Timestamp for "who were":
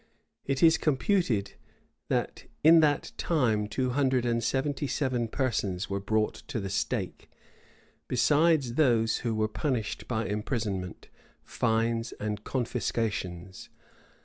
9.17-9.47